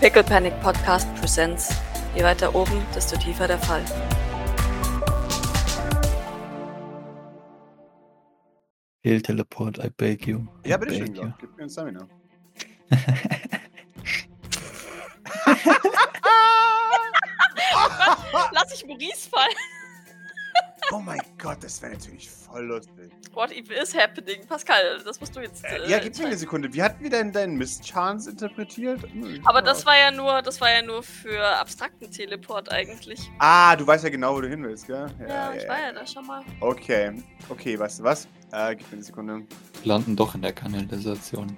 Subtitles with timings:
[0.00, 1.70] Pickle Panic Podcast Presents.
[2.14, 3.82] Je weiter oben, desto tiefer der Fall.
[9.02, 10.46] Heal Teleport, I beg you.
[10.64, 11.12] I Ja, bitteschön.
[11.14, 11.38] Glock.
[11.40, 12.06] Gib mir ein Stamina.
[18.52, 19.77] Lass ich Maurice fallen.
[20.90, 23.12] Oh mein Gott, das wäre natürlich voll lustig.
[23.34, 24.46] What even is happening?
[24.46, 25.62] Pascal, das musst du jetzt.
[25.64, 26.36] Äh, Äh, ja, gib mir eine.
[26.36, 26.72] Sekunde.
[26.72, 29.02] Wie hatten wir denn deinen Mist-Chance interpretiert?
[29.02, 29.64] Hm, Aber ja.
[29.66, 33.30] das war ja nur, das war ja nur für abstrakten Teleport eigentlich.
[33.38, 35.06] Ah, du weißt ja genau, wo du hin willst, gell?
[35.28, 36.42] Ja, ich war ja da schon mal.
[36.60, 37.22] Okay.
[37.50, 38.26] Okay, weißt du was?
[38.52, 39.34] Äh, gib mir eine Sekunde.
[39.82, 41.56] Wir landen doch in der Kanalisation.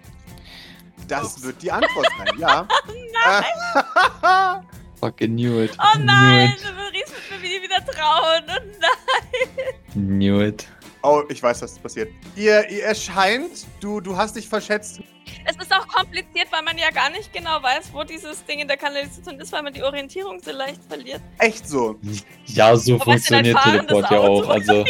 [1.09, 1.43] Das Ups.
[1.45, 2.67] wird die Antwort sein, ja.
[3.13, 4.67] Nein!
[5.01, 5.73] Fucking knew it.
[5.79, 8.43] Oh nein, Knew Maurice wird mir nie wieder trauen.
[8.49, 9.79] Oh nein.
[9.95, 10.67] Knew it.
[11.03, 12.11] oh, ich weiß, was passiert.
[12.37, 15.01] Ihr, ihr erscheint, du, du hast dich verschätzt.
[15.47, 18.69] Es ist auch kompliziert, weil man ja gar nicht genau weiß, wo dieses Ding in
[18.69, 21.23] der Kanalisation ist, weil man die Orientierung so leicht verliert.
[21.39, 21.97] Echt so.
[22.47, 24.49] Ja, so Aber funktioniert Teleport ja auch.
[24.49, 24.85] Also,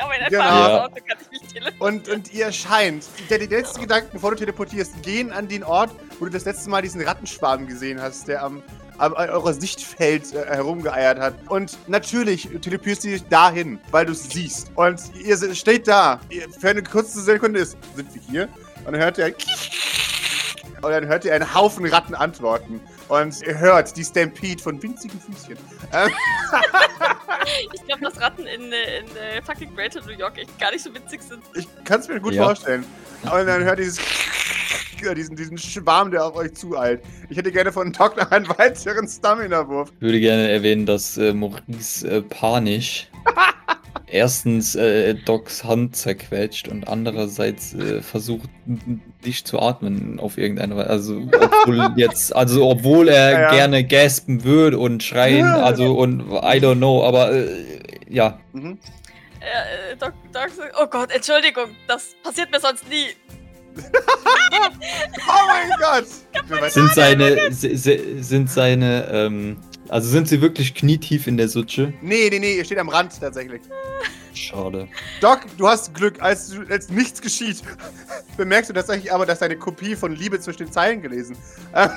[0.00, 0.42] aber in ein Genau.
[0.42, 0.84] fahrendes Ja.
[0.84, 1.80] Auto kann ich mich teleportieren.
[1.96, 3.04] Und, und ihr erscheint.
[3.30, 6.68] Der, die letzten Gedanken, bevor du teleportierst, gehen an den Ort, wo du das letzte
[6.70, 11.34] Mal diesen Rattenschwarm gesehen hast, der am, am an eurer Sichtfeld äh, herumgeeiert hat.
[11.48, 14.70] Und natürlich teleportierst du dich dahin, weil du es siehst.
[14.74, 16.20] Und ihr steht da.
[16.58, 18.48] Für eine kurze Sekunde ist, sind wir hier?
[18.84, 19.34] Und dann hört ihr ein
[20.82, 22.80] und dann hört ihr einen Haufen Ratten antworten.
[23.08, 25.56] Und ihr hört die Stampede von winzigen Füßchen.
[27.72, 30.82] Ich glaube, dass Ratten in, äh, in äh, fucking Greater New York echt gar nicht
[30.82, 31.42] so witzig sind.
[31.54, 32.44] Ich kann es mir gut Ja.
[32.44, 32.84] vorstellen.
[33.22, 33.98] Und dann hört dieses
[35.16, 37.02] diesen, diesen Schwarm, der auf euch zueilt.
[37.28, 39.90] Ich hätte gerne von Doc noch einen weiteren Stamina-Wurf.
[39.94, 43.08] ich würde gerne erwähnen, dass äh, Maurice äh, panisch
[44.06, 48.48] erstens äh, Docs Hand zerquetscht und andererseits äh, versucht
[49.24, 50.88] nicht zu atmen auf irgendeine Weise.
[50.90, 53.50] Also obwohl jetzt, also obwohl er Ja, ja.
[53.50, 55.62] gerne gaspen würde und schreien, Ja.
[55.62, 57.48] also und I don't know, aber äh,
[58.08, 58.38] ja.
[58.52, 58.78] Mhm.
[59.40, 60.50] Äh, äh, Doc, Doc
[60.82, 63.06] oh Gott, Entschuldigung, das passiert mir sonst nie.
[65.28, 66.06] Oh mein Gott!
[66.48, 69.56] Wer weiß- Sind seine, si- si- sind seine, ähm,
[69.88, 71.92] also sind sie wirklich knietief in der Sutsche?
[72.00, 73.62] Nee, nee, nee, ihr steht am Rand tatsächlich.
[74.34, 74.88] Schade.
[75.20, 77.62] Doc, du hast Glück, als, als nichts geschieht.
[78.36, 81.36] Bemerkst du tatsächlich aber, dass deine Kopie von Liebe zwischen den Zeilen gelesen
[81.72, 81.96] Nein,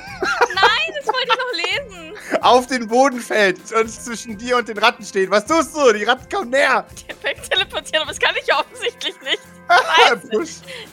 [0.95, 2.13] das wollte ich noch lesen.
[2.41, 5.29] auf den Boden fällt und zwischen dir und den Ratten steht.
[5.29, 5.91] Was tust du?
[5.93, 6.85] Die Ratten kommen näher!
[7.23, 9.41] Weg teleportieren, aber das kann ich ja offensichtlich nicht.
[10.31, 10.49] push.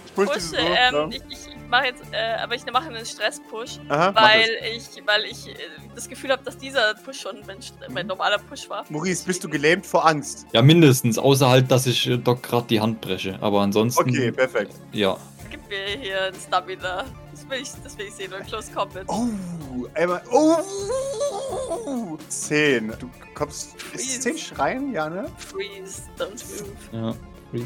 [0.07, 1.09] Ich push, dieses Pushe, Wurf, ähm, ja.
[1.11, 5.55] ich, ich mache jetzt, äh, aber ich mache einen Stress-Push, weil ich, weil ich äh,
[5.95, 7.59] das Gefühl habe, dass dieser Push schon mein,
[7.91, 8.85] mein normaler Push war.
[8.89, 10.47] Maurice, bist du gelähmt vor Angst?
[10.53, 13.39] Ja, mindestens, außer halt, dass ich äh, Doc gerade die Hand breche.
[13.41, 14.09] Aber ansonsten.
[14.09, 14.75] Okay, perfekt.
[14.93, 15.17] Ja.
[15.51, 17.05] Gib mir hier ein Stamina.
[17.33, 19.05] Das will ich, das will ich sehen, und Close Combat.
[19.09, 19.29] Oh,
[19.95, 20.23] einmal.
[20.31, 22.19] Oh!
[22.29, 22.93] Zehn.
[22.99, 23.77] Du kommst.
[23.93, 24.93] Ist es zehn Schreien?
[24.93, 25.27] Ja, ne?
[25.37, 26.75] Freeze, don't move.
[26.93, 27.15] ja.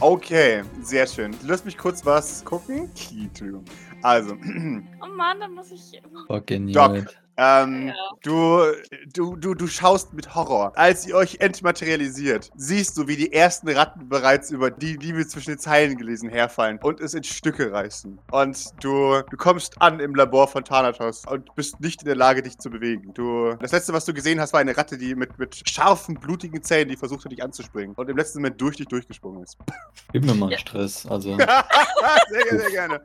[0.00, 1.36] Okay, sehr schön.
[1.44, 2.90] Lass mich kurz was gucken.
[3.18, 3.64] Entschuldigung.
[4.02, 4.34] Also,
[5.02, 6.00] Oh Mann, dann muss ich.
[6.26, 7.06] Fucking Doc.
[7.40, 7.94] Ähm, Ja.
[8.22, 8.62] du,
[9.14, 10.72] du, du, du schaust mit Horror.
[10.76, 15.50] Als ihr euch entmaterialisiert, siehst du, wie die ersten Ratten bereits über die Liebe zwischen
[15.52, 18.18] den Zeilen gelesen herfallen und es in Stücke reißen.
[18.30, 22.42] Und du, du kommst an im Labor von Thanatos und bist nicht in der Lage,
[22.42, 23.14] dich zu bewegen.
[23.14, 26.62] Du, das letzte, was du gesehen hast, war eine Ratte, die mit, mit scharfen, blutigen
[26.62, 27.94] Zähnen, die versucht hat, dich anzuspringen.
[27.96, 29.56] Und im letzten Moment durch dich durchgesprungen ist.
[30.12, 30.58] Gib mir mal Ja.
[30.58, 31.06] Stress.
[31.06, 31.36] Also.
[32.30, 33.00] sehr, sehr gerne.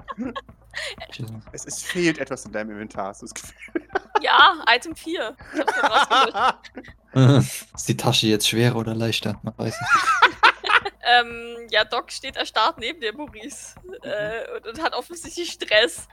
[1.51, 3.87] Es, es fehlt etwas in deinem Inventar, hast du das Gefühl?
[4.21, 5.35] Ja, Item 4.
[5.53, 6.71] Ich hab's.
[7.75, 9.39] Ist die Tasche jetzt schwerer oder leichter?
[9.43, 10.35] Man weiß es nicht.
[11.05, 13.75] ähm, ja, Doc steht erstarrt neben dir, Maurice.
[14.01, 16.07] Äh, und, und hat offensichtlich Stress.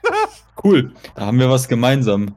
[0.63, 0.95] Cool.
[1.15, 2.37] Da haben wir was gemeinsam.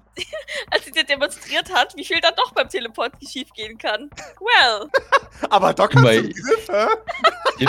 [0.72, 4.10] Als sie dir demonstriert hat, wie viel dann doch beim Teleport schief gehen kann.
[4.40, 4.90] Well.
[5.50, 6.88] Aber Doc hat zum Griff, hä?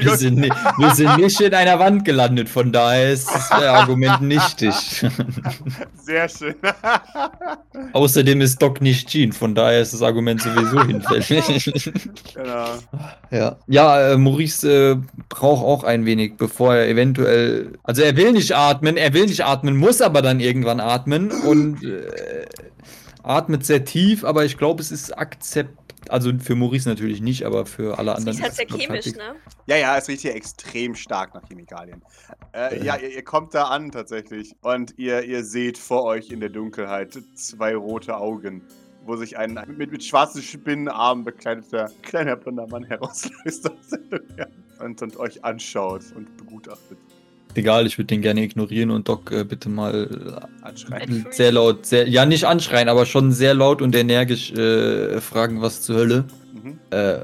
[0.00, 4.74] wir, sind, wir sind nicht in einer Wand gelandet, von daher ist das Argument nichtig.
[5.94, 6.54] Sehr schön.
[7.92, 11.90] Außerdem ist Doc nicht Jean, von daher ist das Argument sowieso hinfällig.
[12.34, 12.68] genau.
[13.30, 14.96] Ja, ja äh, Maurice äh,
[15.28, 17.72] braucht auch ein wenig, bevor er eventuell.
[17.82, 21.82] Also er will nicht atmen, er will nicht atmen, muss aber dann irgendwann atmen und
[21.84, 22.46] äh,
[23.22, 25.76] atmet sehr tief, aber ich glaube, es ist akzept.
[26.08, 28.36] Also für Maurice natürlich nicht, aber für alle Das anderen.
[28.38, 29.34] ist halt es, sehr glaub ich, chemisch, ne?
[29.66, 32.02] Ja, ja, es riecht hier extrem stark nach Chemikalien.
[32.54, 34.54] Äh, ja, ihr, ihr kommt da an tatsächlich.
[34.62, 38.62] Und ihr, ihr seht vor euch in der Dunkelheit zwei rote Augen,
[39.04, 44.52] wo sich ein mit, mit schwarzen Spinnenarmen bekleideter kleiner blonder Mann herauslöst aus der Dunkelheit
[44.80, 46.98] und, und euch anschaut und begutachtet.
[47.58, 51.26] Egal, ich würde den gerne ignorieren und Doc äh, bitte mal Anschreien.
[51.28, 55.60] äh, sehr laut, sehr, ja nicht anschreien, aber schon sehr laut und energisch äh, fragen,
[55.60, 56.24] was zur Hölle.
[56.62, 56.78] Mhm.
[56.90, 57.20] Äh,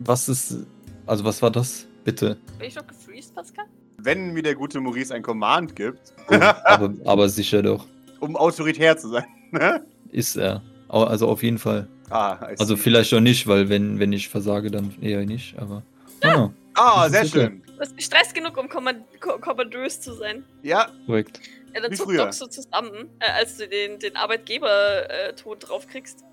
[0.00, 0.58] was ist,
[1.06, 1.86] also was war das?
[2.04, 2.36] Bitte.
[2.58, 3.64] Bin ich doch gefreezed, Pascal?
[3.98, 6.34] Wenn mir der gute Maurice ein Command gibt, Oh,
[6.64, 7.86] aber, aber sicher doch.
[8.20, 9.24] um autoritär zu sein.
[9.52, 9.80] ne?
[10.12, 10.62] Ist er.
[10.88, 11.88] Also auf jeden Fall.
[12.10, 15.82] ah, Also vielleicht auch nicht, weil wenn, wenn ich versage, dann eher nicht, aber.
[16.22, 17.62] Ah, Ah, sehr schön.
[17.76, 20.44] Du bist gestresst genug, um kommand ko kommandös zu sein.
[20.62, 21.40] Ja, korrekt.
[21.74, 22.18] Ja, dann Wie zuckt.
[22.18, 26.24] Doc so zusammen, äh, als du den, den Arbeitgeber-Ton draufkriegst.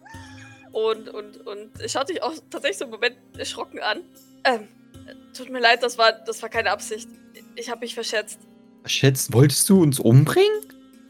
[0.71, 4.03] Und, und, und schaut dich auch tatsächlich so einen Moment erschrocken an.
[4.45, 4.69] Ähm,
[5.35, 7.09] tut mir leid, das war, das war keine Absicht.
[7.57, 8.39] Ich habe mich verschätzt.
[8.85, 10.61] Schätzt, wolltest du uns umbringen?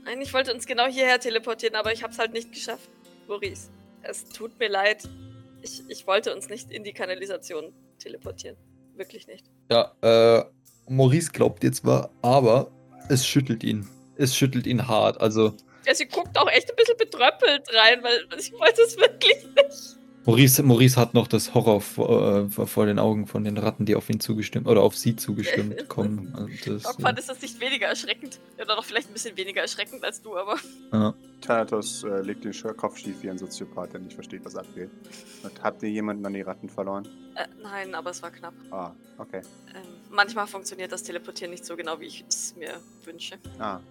[0.04, 2.90] Nein, ich wollte uns genau hierher teleportieren, aber ich habe es halt nicht geschafft.
[3.28, 3.70] Maurice,
[4.02, 5.08] es tut mir leid.
[5.62, 8.58] Ich, ich wollte uns nicht in die Kanalisation teleportieren.
[8.96, 9.46] Wirklich nicht.
[9.72, 10.44] Ja, äh,
[10.88, 12.72] Maurice glaubt jetzt zwar, aber
[13.10, 13.88] es schüttelt ihn.
[14.18, 15.20] Es schüttelt ihn hart.
[15.22, 15.54] Also,
[15.86, 19.98] Ja, sie guckt auch echt ein bisschen betröppelt rein, weil ich wollte es wirklich nicht.
[20.26, 23.96] Maurice, Maurice hat noch das Horror vor, äh, vor den Augen von den Ratten, die
[23.96, 26.34] auf ihn zugestimmt oder auf sie zugestimmt kommen.
[26.34, 28.40] Und das, Doc fand es das nicht weniger erschreckend.
[28.56, 30.56] Oder doch vielleicht ein bisschen weniger erschreckend als du, aber.
[30.94, 31.14] ja.
[31.42, 34.90] Thanatos äh, legt den Kopf schief wie ein Soziopath, der nicht versteht, was abgeht.
[35.44, 37.06] Und habt ihr jemanden an die Ratten verloren?
[37.36, 38.54] Äh, nein, aber es war knapp.
[38.72, 39.42] Ah, okay.
[39.76, 43.36] Ähm, manchmal funktioniert das Teleportieren nicht so genau, wie ich es mir wünsche.
[43.60, 43.82] Ah.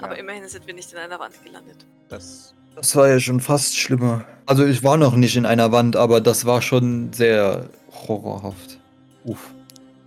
[0.00, 1.86] Aber Ja, immerhin sind wir nicht in einer Wand gelandet.
[2.08, 2.54] das.
[2.74, 4.24] Das war ja schon fast schlimmer.
[4.46, 7.68] Also ich war noch nicht in einer Wand, aber das war schon sehr
[8.08, 8.78] horrorhaft.
[9.24, 9.52] Uff.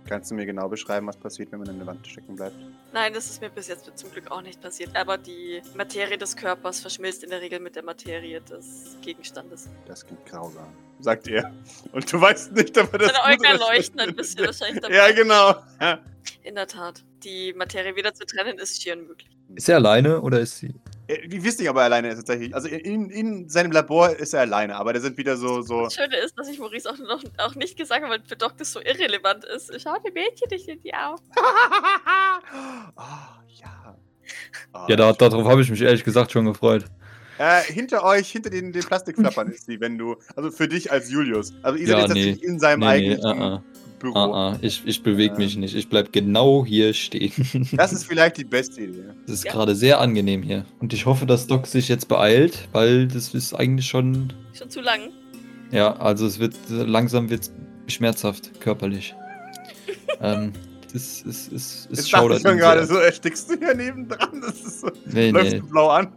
[0.06, 2.54] Kannst du mir genau beschreiben, was passiert, wenn man in der Wand stecken bleibt?
[2.92, 4.94] Nein, das ist mir bis jetzt zum Glück auch nicht passiert.
[4.94, 9.70] Aber die Materie des Körpers verschmilzt in der Regel mit der Materie des Gegenstandes.
[9.86, 10.66] Das klingt grausam,
[11.00, 11.50] sagt er.
[11.92, 14.94] Und du weißt nicht, ob er das Seine gut Augen leuchten ein bisschen wahrscheinlich dabei.
[14.94, 15.54] Ja, genau.
[15.80, 15.98] Ja.
[16.42, 17.02] In der Tat.
[17.22, 19.30] Die Materie wieder zu trennen ist schier unmöglich.
[19.54, 20.74] Ist er alleine oder ist sie?
[21.06, 22.54] Äh, Wir wissen nicht, ob er alleine ist tatsächlich.
[22.54, 25.82] Also in, in seinem Labor ist er alleine, aber da sind wieder so, so.
[25.84, 28.56] Das Schöne ist, dass ich Maurice auch, noch, auch nicht gesagt habe, weil für Doc
[28.56, 29.70] das so irrelevant ist.
[29.82, 31.22] Schau die Mädchen nicht in die Augen.
[32.96, 33.96] Ah, ja.
[34.72, 36.84] Ah, Ja, da, darauf habe ich mich ehrlich gesagt schon gefreut.
[37.38, 40.16] Äh, hinter euch, hinter den, den Plastikflappern ist sie, wenn du.
[40.36, 41.52] Also für dich als Julius.
[41.62, 42.20] Also ihr seid Ja, jetzt nee.
[42.22, 43.62] tatsächlich in seinem Nee, nee, eigentlichen ah,
[44.04, 44.16] Büro.
[44.18, 45.38] ah, ah, ich, ich bewege Ja.
[45.38, 45.74] mich nicht.
[45.74, 47.32] Ich bleib genau hier stehen.
[47.76, 49.04] Das ist vielleicht die beste Idee.
[49.26, 49.52] Das ist Ja.
[49.52, 50.64] gerade sehr angenehm hier.
[50.80, 54.32] Und ich hoffe, dass Doc sich jetzt beeilt, weil das ist eigentlich schon.
[54.52, 55.10] Schon zu lang.
[55.70, 57.52] Ja, also es wird langsam wird's
[57.88, 59.14] schmerzhaft, körperlich.
[60.20, 60.52] ähm,
[60.92, 64.40] das ist, ist, ist, schaudert ich schon gerade so, erstickst du hier nebendran?
[64.40, 64.90] Das ist so.
[65.06, 66.08] Nee, Läufst nee, du blau an?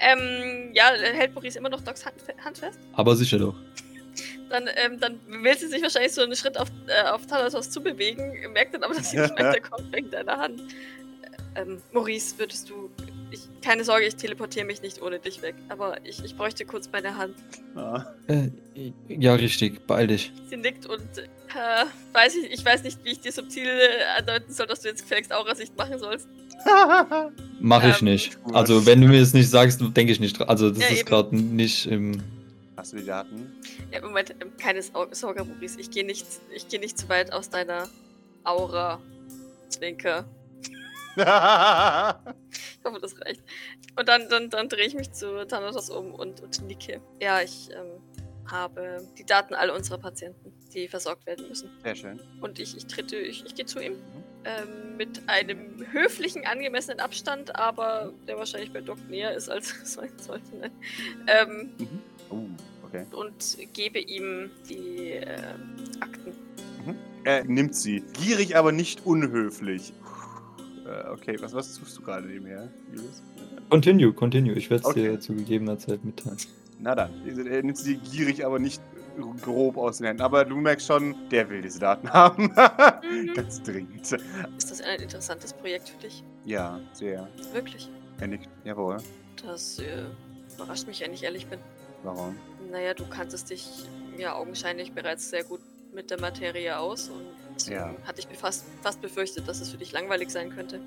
[0.00, 2.78] Ähm, ja, hält Maurice immer noch Docs Hand, Hand fest?
[2.94, 3.54] aber sicher doch.
[4.50, 8.32] Dann, ähm, dann will sie sich wahrscheinlich so einen Schritt auf, äh, auf Thanatos zubewegen,
[8.52, 10.60] merkt dann aber, dass sie nicht weiterkommt wegen deiner Hand.
[10.60, 12.90] Äh, Ähm, Maurice, würdest du.
[13.30, 15.54] Ich, keine Sorge, ich teleportiere mich nicht ohne dich weg.
[15.68, 17.34] Aber ich, ich bräuchte kurz meine Hand.
[17.74, 18.04] Ah.
[18.26, 18.48] Äh,
[19.08, 20.32] ja, richtig, beeil dich.
[20.48, 21.84] Sie nickt und äh,
[22.14, 25.02] weiß ich, ich weiß nicht, wie ich dir subtil äh, andeuten soll, dass du jetzt
[25.02, 26.26] gefälligst Aurasicht machen sollst.
[27.60, 28.38] Mach ich Ähm, nicht.
[28.52, 30.48] Also, wenn du mir es nicht sagst, denke ich nicht dran.
[30.48, 32.22] Also, das Ja, ist gerade nicht im.
[32.78, 33.60] Hast du die Daten?
[33.90, 35.80] Ja, Moment, ähm, keine Sorge, Maurice.
[35.80, 37.88] Ich gehe nicht, ich gehe nicht zu weit aus deiner
[38.44, 39.02] Aura.
[39.68, 40.24] Zwinker.
[42.78, 43.42] Ich hoffe, das reicht.
[43.98, 47.00] Und dann, dann, dann drehe ich mich zu Thanatos um und, und nicke.
[47.20, 48.00] Ja, ich ähm,
[48.48, 51.70] habe die Daten all unserer Patienten, die versorgt werden müssen.
[51.82, 52.20] Sehr schön.
[52.40, 53.96] Und ich, ich trete, ich, ich gehe zu ihm.
[54.44, 59.94] Ähm, mit einem höflichen, angemessenen Abstand, aber der wahrscheinlich bei Doc näher ist, als es
[59.94, 60.70] sein sollte.
[61.26, 62.02] Ähm, Mhm.
[62.30, 62.44] Oh,
[62.84, 63.04] okay.
[63.12, 65.36] und gebe ihm die äh,
[66.00, 66.32] Akten.
[67.24, 68.02] Er nimmt sie.
[68.22, 69.92] Gierig, aber nicht unhöflich.
[70.86, 73.22] Äh, okay, was, was tust du gerade nebenher, Julius?
[73.68, 74.54] Continue, continue.
[74.54, 75.10] Ich werde es Okay.
[75.10, 76.38] dir zu gegebener Zeit mitteilen.
[76.78, 77.10] Na dann.
[77.26, 78.80] Er nimmt sie gierig, aber nicht
[79.42, 80.22] grob aus den Händen.
[80.22, 82.44] Aber du merkst schon, der will diese Daten haben.
[82.44, 83.34] Mhm.
[83.34, 84.00] Ganz dringend.
[84.56, 86.22] Ist das ein interessantes Projekt für dich?
[86.44, 87.28] Ja, sehr.
[87.52, 87.90] Wirklich?
[88.20, 88.48] Er nickt.
[88.64, 88.98] Jawohl.
[89.44, 90.04] Das äh,
[90.54, 91.58] überrascht mich, wenn ich ehrlich bin.
[92.02, 92.36] Warum?
[92.70, 93.66] Naja, du kanntest dich
[94.16, 95.60] ja augenscheinlich bereits sehr gut
[95.92, 97.94] mit der Materie aus und Ja.
[98.04, 100.80] hatte ich fast, fast befürchtet, dass es für dich langweilig sein könnte.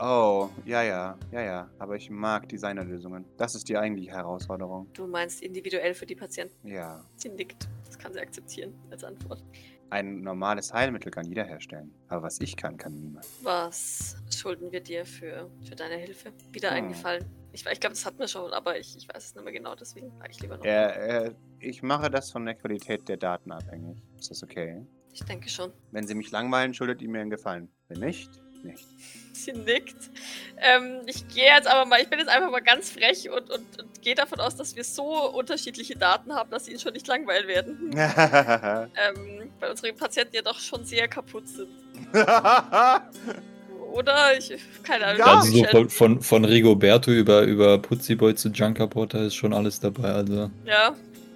[0.00, 1.70] Oh, ja, ja, ja, ja.
[1.78, 3.24] Aber ich mag Designerlösungen.
[3.38, 4.88] Das ist die eigentliche Herausforderung.
[4.92, 6.68] Du meinst individuell für die Patienten.
[6.68, 7.02] Ja.
[7.16, 7.68] Sie nickt.
[7.86, 9.42] Das kann sie akzeptieren als Antwort.
[9.88, 11.92] Ein normales Heilmittel kann jeder herstellen.
[12.08, 13.26] Aber was ich kann, kann niemand.
[13.42, 16.32] Was schulden wir dir für, für deine Hilfe?
[16.52, 16.76] Wieder Hm.
[16.76, 17.24] eingefallen.
[17.52, 19.74] Ich, ich glaube, das hatten wir schon, aber ich, ich weiß es nicht mehr genau,
[19.74, 20.64] deswegen frage ich lieber noch.
[20.64, 23.98] Äh, äh, ich mache das von der Qualität der Daten abhängig.
[24.18, 24.86] Ist das okay?
[25.12, 25.72] Ich denke schon.
[25.90, 27.68] Wenn Sie mich langweilen, schuldet ihr mir einen Gefallen.
[27.88, 28.30] Wenn nicht,
[28.62, 28.86] nicht.
[29.32, 30.10] Sie nickt.
[30.58, 33.80] Ähm, ich gehe jetzt aber mal, ich bin jetzt einfach mal ganz frech und, und,
[33.80, 37.06] und gehe davon aus, dass wir so unterschiedliche Daten haben, dass sie ihn schon nicht
[37.06, 37.90] langweilen werden.
[37.96, 41.70] ähm, weil unsere Patienten ja doch schon sehr kaputt sind.
[43.92, 44.36] Oder?
[44.38, 45.18] Ich, keine Ahnung.
[45.18, 45.36] Ja.
[45.38, 49.80] Also so von, von, von Rigoberto über, über Putziboy zu Junker Potter ist schon alles
[49.80, 50.94] dabei, also Ja.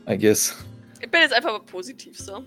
[0.08, 0.56] I guess.
[1.00, 2.44] Ich bin jetzt einfach mal positiv so.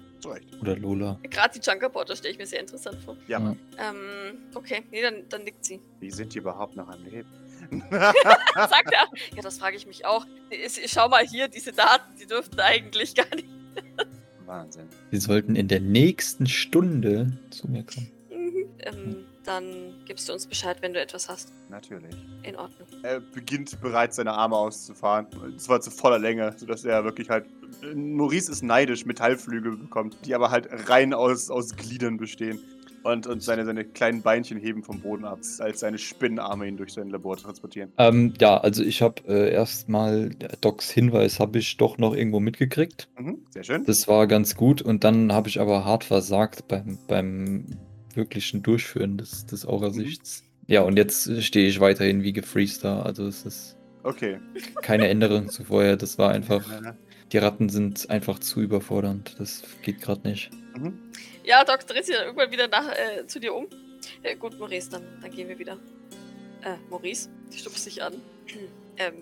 [0.62, 1.20] Oder Lola.
[1.30, 3.16] Gerade die Junker Porter stelle ich mir sehr interessant vor.
[3.28, 3.38] Ja.
[3.40, 3.56] Ähm,
[4.56, 5.80] okay, nee, dann, dann nickt sie.
[6.00, 7.30] Wie sind die überhaupt noch am Leben?
[7.92, 9.08] Sagt er.
[9.36, 10.26] Ja, das frage ich mich auch.
[10.50, 13.48] Ich- Schau mal hier, diese Daten, die dürften eigentlich gar nicht.
[14.46, 14.88] Wahnsinn.
[15.12, 18.12] Sie sollten in der nächsten Stunde zu mir kommen.
[18.32, 18.66] Mhm.
[18.80, 19.16] Ähm,
[19.48, 21.52] dann gibst du uns Bescheid, wenn du etwas hast.
[21.70, 22.14] Natürlich.
[22.44, 22.88] In Ordnung.
[23.04, 25.28] Er beginnt bereits seine Arme auszufahren.
[25.42, 27.46] Und zwar zu voller Länge, sodass er wirklich halt.
[27.96, 32.60] Maurice ist neidisch, Metallflügel bekommt, die aber halt rein aus, aus Gliedern bestehen.
[33.04, 36.92] Und, und seine, seine kleinen Beinchen heben vom Boden ab, als seine Spinnenarme ihn durch
[36.92, 37.94] sein Labor transportieren.
[37.98, 43.08] Ähm, ja, also ich habe äh, erstmal Docs Hinweis habe ich doch noch irgendwo mitgekriegt.
[43.18, 43.86] Mhm, sehr schön.
[43.86, 47.66] Das war ganz gut und dann habe ich aber hart versagt beim, beim
[48.18, 50.44] wirklichen Durchführen des, des Aurasichts.
[50.68, 53.02] Ja, und jetzt stehe ich weiterhin wie gefreezed da.
[53.04, 54.40] Also es ist Okay.
[54.82, 55.96] keine Änderung zu vorher.
[55.96, 56.94] Das war einfach, Äh,
[57.32, 59.36] die Ratten sind einfach zu überfordernd.
[59.40, 60.50] Das geht gerade nicht.
[60.76, 61.00] mhm.
[61.46, 63.68] Ja, Doc dreht sich dann irgendwann wieder nach, äh, zu dir um.
[64.24, 65.78] Äh, gut, Maurice, dann, dann gehen wir wieder.
[66.64, 68.14] Äh, Maurice, die stupst dich an.
[68.98, 69.14] ähm,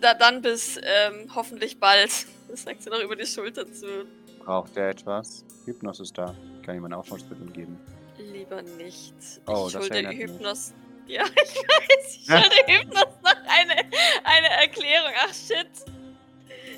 [0.00, 2.10] da, dann bis ähm, hoffentlich bald.
[2.48, 4.04] Das sagt sie noch über die Schulter zu.
[4.40, 5.42] Braucht er etwas?
[5.64, 6.34] Hypnos ist da.
[6.62, 7.78] Kann ihm ein Aufschauungsmittel geben.
[8.18, 9.14] Lieber nicht.
[9.46, 10.18] Oh, ich das schulde mich.
[10.18, 10.72] Hypnos.
[11.06, 13.80] Ja, ich weiß, ich schulde Hypnos noch eine,
[14.24, 15.10] eine Erklärung.
[15.24, 15.66] Ach shit.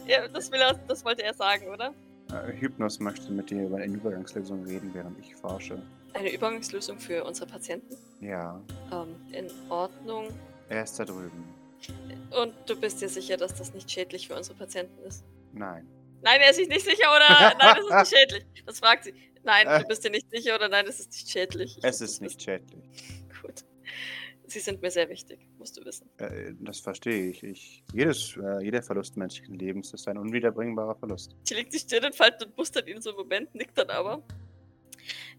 [0.06, 1.92] Ja, das, er, das wollte er sagen, oder?
[2.30, 5.80] Äh, Hypnos möchte mit dir über eine Übergangslösung reden, während ich forsche.
[6.14, 7.96] Eine Übergangslösung für unsere Patienten.
[8.20, 8.60] Ja,
[8.92, 10.28] Ähm, in Ordnung.
[10.68, 11.44] er ist da drüben.
[12.40, 15.24] Und du bist dir sicher, dass das nicht schädlich für unsere Patienten ist?
[15.52, 15.86] Nein.
[16.24, 18.44] Nein, er ist sich nicht sicher oder nein, das ist nicht schädlich.
[18.64, 19.14] Das fragt sie.
[19.42, 21.76] Nein, du bist dir nicht sicher oder nein, das ist nicht schädlich.
[21.76, 22.82] Ich Es ist nicht schädlich.
[23.42, 23.62] Gut.
[24.46, 26.08] Sie sind mir sehr wichtig, musst du wissen.
[26.18, 27.42] Äh, das verstehe ich.
[27.42, 31.36] ich jedes, äh, jeder Verlust menschlichen Lebens ist ein unwiederbringbarer Verlust.
[31.42, 34.22] Sie legt die Stirn in Falten und mustert ihn so einen Moment, nickt dann aber.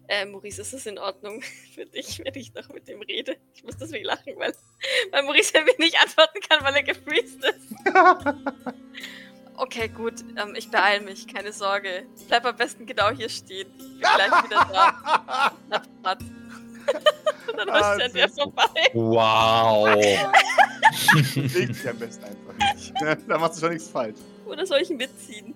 [0.06, 1.42] Äh, Maurice, ist es in Ordnung
[1.74, 3.36] für dich, wenn ich noch mit dem rede?
[3.54, 4.52] Ich muss deswegen lachen, weil,
[5.10, 7.74] weil Maurice mir nicht antworten kann, weil er gefreezed ist.
[9.58, 10.14] Okay, gut.
[10.36, 12.06] Ähm, ich beeile mich, keine Sorge.
[12.28, 13.68] Bleib am besten genau hier stehen.
[13.78, 15.52] Ich bin gleich wieder da.
[16.02, 16.20] Platz.
[17.48, 18.36] Und dann Ah, er dir süß.
[18.42, 18.64] vorbei.
[18.92, 19.86] Wow!
[21.34, 22.92] Leg dich am besten einfach nicht.
[23.28, 24.16] da machst du schon nichts falsch.
[24.46, 25.54] Oder soll ich ihn mitziehen?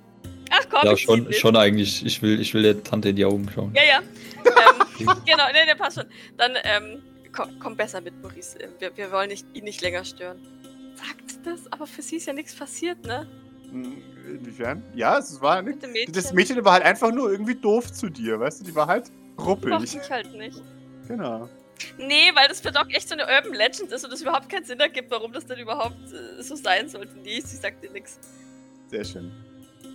[0.51, 2.05] Ach komm, ja, ich schon, schon eigentlich.
[2.05, 3.73] Ich will, ich will der Tante in die Augen schauen.
[3.75, 3.99] Ja, ja.
[4.01, 6.07] ähm, genau, nee, der passt schon.
[6.37, 7.03] Dann, ähm,
[7.33, 8.59] komm, komm besser mit, Maurice.
[8.81, 10.41] Wir, wir wollen nicht, ihn nicht länger stören.
[10.97, 13.29] Sagt das, aber für sie ist ja nichts passiert, ne?
[13.73, 14.83] Inwiefern?
[14.95, 15.83] Ja, es war nicht.
[15.83, 16.13] Mädchen.
[16.13, 18.65] Das Mädchen war halt einfach nur irgendwie doof zu dir, weißt du?
[18.65, 19.95] Die war halt ruppig.
[19.95, 20.63] ich halt nicht.
[21.09, 21.49] Genau.
[21.99, 24.65] Nee, weil das für Doc echt so eine Urban Legend ist und es überhaupt keinen
[24.65, 27.17] Sinn ergibt, warum das denn überhaupt äh, so sein sollte.
[27.19, 28.19] Nee, sie sagt dir nichts.
[28.89, 29.33] Sehr schön.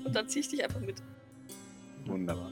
[0.03, 0.98] Und dann zieh ich dich einfach mit.
[2.05, 2.51] Wunderbar.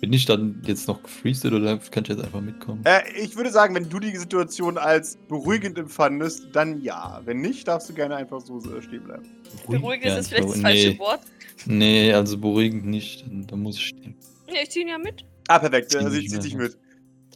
[0.00, 2.82] Bin ich dann jetzt noch gefreezed oder kann ich jetzt einfach mitkommen?
[2.84, 7.20] Äh, ich würde sagen, wenn du die Situation als beruhigend empfandest, dann ja.
[7.26, 9.28] Wenn nicht, darfst du gerne einfach so äh, stehen bleiben.
[9.68, 11.20] Beruhigend ist Ja, jetzt vielleicht das nee, falsche Wort.
[11.66, 13.26] Nee, also beruhigend nicht.
[13.26, 14.16] Dann, dann muss ich stehen.
[14.48, 15.26] Ja, ich zieh ihn ja mit.
[15.48, 15.94] Ah, perfekt.
[15.94, 16.72] Also ich zieh mehr dich mit.
[16.72, 16.78] mit.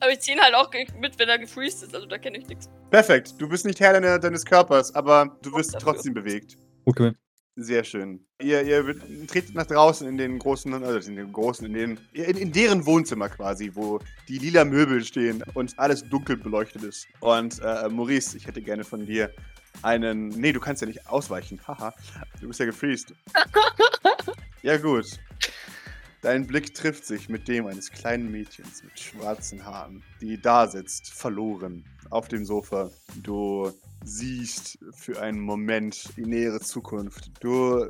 [0.00, 1.94] Aber ich zieh ihn halt auch mit, wenn er gefreezed ist.
[1.94, 2.71] Also da kenne ich nichts.
[2.90, 3.35] Perfekt.
[3.38, 6.56] Du bist nicht Herr deines Körpers, aber du wirst trotzdem bewegt.
[6.87, 7.12] Okay.
[7.56, 8.26] Sehr schön.
[8.40, 8.84] Ihr, ihr
[9.28, 12.84] tretet nach draußen in den großen, also in den großen, in den, in, in deren
[12.84, 17.06] Wohnzimmer quasi, wo die lila Möbel stehen und alles dunkel beleuchtet ist.
[17.20, 19.30] Und äh, Maurice, ich hätte gerne von dir
[19.82, 20.28] einen.
[20.30, 21.61] Nee, du kannst ja nicht ausweichen.
[21.66, 21.94] Haha.
[22.40, 23.14] Du bist ja gefreezed.
[24.62, 25.18] ja, gut.
[26.23, 31.12] Dein Blick trifft sich mit dem eines kleinen Mädchens mit schwarzen Haaren, die da sitzt,
[31.12, 32.90] verloren, auf dem Sofa.
[33.23, 33.70] Du
[34.04, 37.30] siehst für einen Moment die nähere Zukunft.
[37.40, 37.88] Du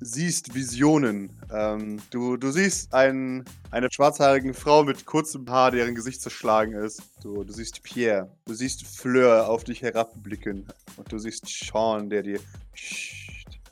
[0.00, 1.30] siehst Visionen.
[1.52, 7.02] Ähm, du, du siehst einen, eine schwarzhaarige Frau mit kurzem Haar, deren Gesicht zerschlagen ist.
[7.22, 8.30] Du, du siehst Pierre.
[8.46, 10.66] Du siehst Fleur auf dich herabblicken.
[10.96, 12.40] Und du siehst Sean, der dir...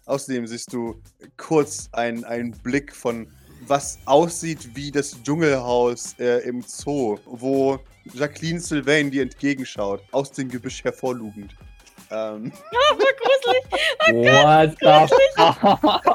[0.06, 1.00] Außerdem siehst du
[1.36, 3.28] kurz einen, einen Blick von
[3.66, 7.78] was aussieht wie das Dschungelhaus äh, im Zoo, wo
[8.14, 11.54] Jacqueline Sylvain dir entgegenschaut, aus dem Gebüsch hervorlugend.
[12.10, 12.52] Ähm,
[12.90, 13.64] Aber gruselig.
[14.42, 15.14] What the
[15.60, 16.06] fuck?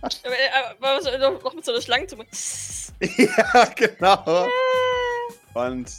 [0.00, 2.26] Aber, äh, aber so, noch, noch mit so einer Schlangenzunge.
[3.00, 4.46] ja, genau.
[5.54, 5.92] Und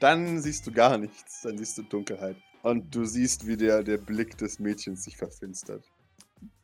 [0.00, 1.42] Dann siehst du gar nichts.
[1.42, 2.36] Dann siehst du Dunkelheit.
[2.62, 5.84] Und du siehst, wie der, der Blick des Mädchens sich verfinstert.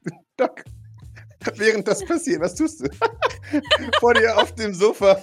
[0.36, 0.64] Doc,
[1.54, 2.88] während das passiert, was tust du?
[4.00, 5.22] Vor dir auf dem Sofa.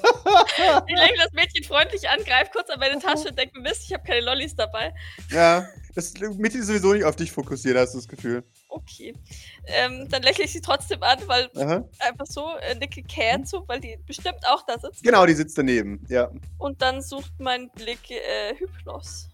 [0.88, 3.84] Ich lächle das Mädchen freundlich an, greife kurz an meine Tasche und denke mir, Mist,
[3.86, 4.94] ich habe keine Lollis dabei.
[5.30, 8.44] ja, das Mädchen ist sowieso nicht auf dich fokussiert, hast du das Gefühl.
[8.70, 9.14] Okay.
[9.66, 11.88] Ähm, dann lächle ich sie trotzdem an, weil Aha.
[12.00, 15.04] einfach so äh, nicke Karen zu, weil die bestimmt auch da sitzt.
[15.04, 16.30] Genau, die sitzt daneben, ja.
[16.58, 19.30] Und dann sucht mein Blick äh, Hypnos.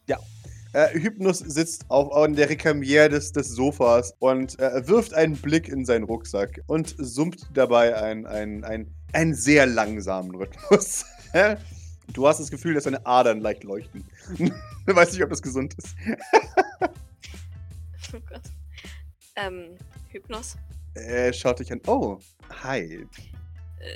[0.75, 5.69] Äh, Hypnos sitzt auf, an der Rekamiere des, des Sofas und äh, wirft einen Blick
[5.69, 11.05] in seinen Rucksack und summt dabei einen, einen, einen sehr langsamen Rhythmus.
[12.13, 14.03] du hast das Gefühl, dass seine Adern leicht leuchten.
[14.37, 15.95] du weißt nicht, ob das gesund ist.
[18.13, 18.41] Oh Gott.
[19.35, 19.77] Ähm,
[20.09, 20.55] Hypnos.
[20.93, 21.81] Er schaut dich an.
[21.87, 22.17] Oh,
[22.61, 23.05] hi.
[23.79, 23.87] Äh,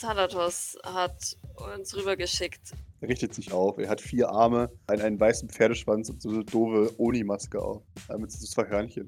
[0.00, 1.36] Thanatos hat
[1.76, 2.72] uns rübergeschickt.
[3.00, 3.78] Er richtet sich auf.
[3.78, 7.82] Er hat vier Arme, einen, einen weißen Pferdeschwanz und so eine doofe Oni-Maske auf.
[8.08, 9.06] Äh, Mit so zwei Hörnchen.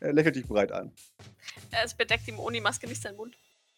[0.00, 0.92] Er lächelt dich breit an.
[1.72, 3.36] Äh, Es bedeckt ihm ohne Maske nicht seinen Mund.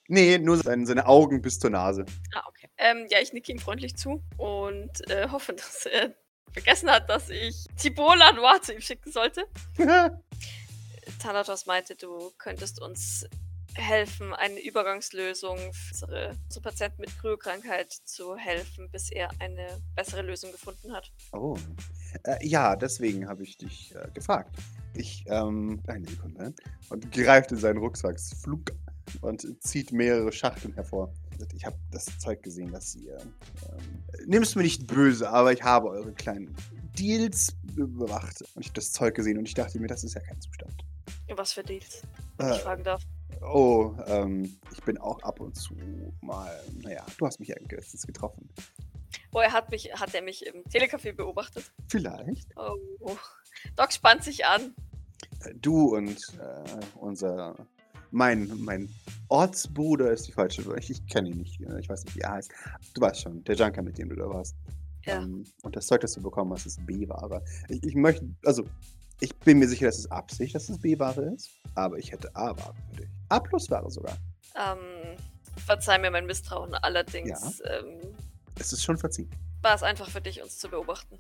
[0.09, 2.07] Nee, nur seine, seine Augen bis zur Nase.
[2.35, 2.69] Ah, okay.
[2.79, 6.15] Ähm, ja, ich nicke ihm freundlich zu und äh, hoffe, dass er
[6.53, 9.47] vergessen hat, dass ich Tibola Noir zu ihm schicken sollte.
[11.23, 13.27] Thanatos meinte, du könntest uns
[13.75, 20.23] helfen, eine Übergangslösung für unsere, unsere Patienten mit Kryokrankheit zu helfen, bis er eine bessere
[20.23, 21.13] Lösung gefunden hat.
[21.33, 21.57] Oh.
[22.25, 24.57] Äh, ja, deswegen habe ich dich äh, gefragt.
[24.95, 26.55] Ich, ähm, eine Sekunde.
[26.89, 28.73] Und greift in seinen Rucksack, flug
[29.21, 31.13] und zieht mehrere Schachteln hervor.
[31.55, 33.17] Ich habe das Zeug gesehen, das ihr.
[33.19, 36.55] Ähm, Nimm's mir nicht böse, aber ich habe eure kleinen
[36.99, 38.43] Deals bewacht.
[38.55, 40.75] Und ich habe das Zeug gesehen und ich dachte mir, das ist ja kein Zustand.
[41.37, 42.03] Was für Deals,
[42.39, 43.03] wenn Äh, ich fragen darf.
[43.43, 45.75] oh, ähm, ich bin auch ab und zu
[46.21, 46.59] mal.
[46.83, 48.49] Naja, du hast mich ja letztens getroffen.
[49.33, 51.71] Oh, er hat mich, hat er mich im Telecafé beobachtet.
[51.87, 52.49] Vielleicht.
[52.57, 53.17] Oh.
[53.77, 54.75] Doc spannt sich an.
[55.45, 57.55] Äh, Du und äh, unser.
[58.11, 58.89] Mein, mein
[59.29, 60.63] Ortsbruder ist die falsche.
[60.79, 61.61] Ich, ich kenne ihn nicht.
[61.61, 62.51] äh, Ich weiß nicht, wie er heißt.
[62.95, 64.57] Du weißt schon, der Junker, mit dem du da warst.
[65.05, 65.23] Ja.
[65.23, 67.43] Ähm, und das Zeug, das du bekommen hast, ist B-Ware.
[67.69, 68.29] Ich, ich möchte.
[68.45, 68.65] Also,
[69.21, 71.51] ich bin mir sicher, dass es Absicht, dass es B-Ware ist.
[71.75, 73.09] Aber ich hätte A-Ware für dich.
[73.29, 74.17] A-Plus-Ware sogar.
[74.57, 75.17] Ähm,
[75.67, 76.75] verzeih mir mein Misstrauen.
[76.75, 78.01] Allerdings ähm,
[78.59, 79.29] Es ist schon verziehen.
[79.63, 81.17] war es einfach für dich, uns zu beobachten.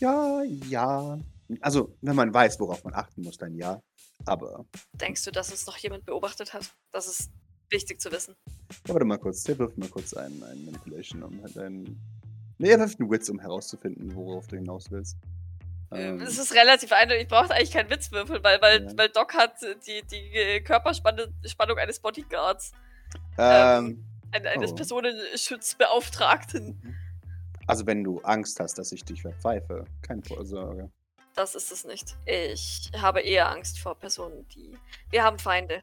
[0.00, 1.18] Ja, ja.
[1.60, 3.80] Also, wenn man weiß, worauf man achten muss, dann ja.
[4.26, 6.70] Aber, Denkst du, dass uns noch jemand beobachtet hat?
[6.92, 7.30] Das ist
[7.70, 8.34] wichtig zu wissen.
[8.86, 9.42] ja, warte mal kurz.
[9.44, 11.98] Der wirft mal kurz einen, einen Manipulation um halt einen.
[12.58, 15.16] Nee, er wirft einen Witz, um herauszufinden, worauf du hinaus willst.
[15.90, 17.24] Ähm, Ähm, Es ist relativ eindeutig.
[17.24, 18.92] Ich brauche eigentlich keinen Witzwürfel, weil, weil, Ja.
[18.96, 19.54] weil Doc hat
[19.86, 22.72] die, die äh, Körperspannung Spannung eines Bodyguards,
[23.38, 24.76] ähm, ein, eines Oh.
[24.76, 26.96] Personenschutzbeauftragten.
[27.66, 30.90] also, wenn du Angst hast, dass ich dich verpfeife, keine Sorge.
[31.34, 32.16] Das ist es nicht.
[32.26, 34.76] Ich habe eher Angst vor Personen, die.
[35.10, 35.82] Wir haben Feinde.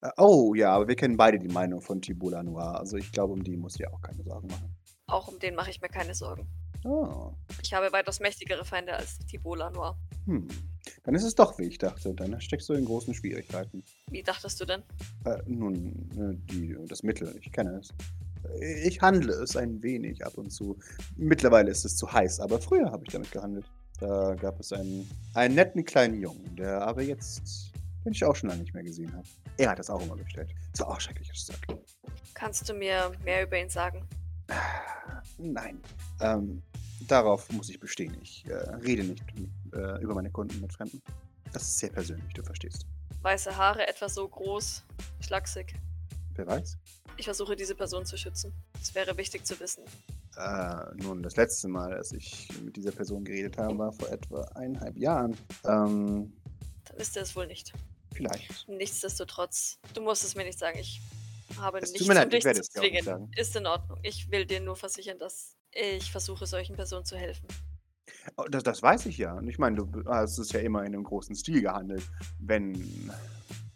[0.00, 2.78] Äh, oh, ja, aber wir kennen beide die Meinung von Tibola Noir.
[2.78, 4.74] Also, ich glaube, um die muss dir auch keine Sorgen machen.
[5.06, 6.48] Auch um den mache ich mir keine Sorgen.
[6.84, 9.96] Oh, Ich habe weitaus mächtigere Feinde als Tibola Noir.
[10.26, 10.48] hm.
[11.04, 12.14] Dann ist es doch, wie ich dachte.
[12.14, 13.82] Dann steckst du in großen Schwierigkeiten.
[14.10, 14.82] Wie dachtest du denn?
[15.24, 17.88] Äh, nun, äh, die, das Mittel, ich kenne es.
[18.84, 20.78] Ich handle es ein wenig ab und zu.
[21.16, 23.64] Mittlerweile ist es zu heiß, aber früher habe ich damit gehandelt.
[24.00, 27.72] Da gab es einen, einen netten kleinen Jungen, der aber jetzt,
[28.04, 29.26] den ich auch schon lange nicht mehr gesehen habe.
[29.56, 30.50] Er hat das auch immer bestellt.
[30.72, 31.58] Es war auch schreckliches Zeug.
[32.34, 34.06] Kannst du mir mehr über ihn sagen?
[35.38, 35.80] Nein.
[36.20, 36.62] Ähm,
[37.06, 38.16] darauf muss ich bestehen.
[38.20, 39.24] Ich äh, rede nicht
[39.72, 41.00] äh, über meine Kunden mit Fremden.
[41.52, 42.86] Das ist sehr persönlich, du verstehst.
[43.22, 44.84] Weiße Haare, etwa so groß,
[45.20, 45.74] schlaksig.
[46.34, 46.76] Wer weiß?
[47.16, 48.52] Ich versuche diese Person zu schützen.
[48.82, 49.84] Es wäre wichtig zu wissen.
[50.36, 54.42] Äh, nun, das letzte Mal, als ich mit dieser Person geredet habe, war vor etwa
[54.54, 55.36] eineinhalb Jahren.
[55.64, 56.32] Ähm,
[56.84, 57.72] Dann ist er es wohl nicht.
[58.14, 58.68] vielleicht.
[58.68, 60.78] Nichtsdestotrotz, du musst es mir nicht sagen.
[60.78, 61.00] Ich
[61.58, 63.30] habe Es nichts, leid, um ich dich zu zwingen.
[63.36, 63.98] Ist in Ordnung.
[64.02, 67.46] Ich will dir nur versichern, dass ich versuche, solchen Personen zu helfen.
[68.36, 69.34] Oh, das, das weiß ich ja.
[69.34, 72.02] Und ich meine, du hast es ja immer in einem großen Stil gehandelt.
[72.38, 73.10] Wenn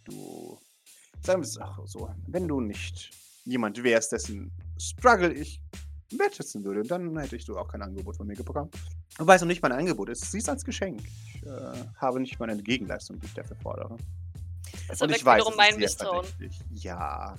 [0.05, 0.59] du.
[1.23, 2.09] Sagen wir es auch so.
[2.27, 3.11] Wenn du nicht
[3.45, 5.61] jemand wärst, dessen Struggle ich
[6.17, 8.71] wertschätzen würde, dann hätte ich du auch kein Angebot von mir bekommen.
[9.19, 10.31] Du weißt noch nicht, mein Angebot ist.
[10.31, 11.01] Sieh es als Geschenk.
[11.05, 11.51] Ich äh,
[11.97, 13.97] habe nicht mal eine Gegenleistung, die ich dafür fordere.
[14.87, 16.27] Das Und ich weiß, wiederum es mein Misstrauen.
[16.71, 17.35] Ja,